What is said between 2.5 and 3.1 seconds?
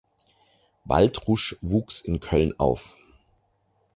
auf.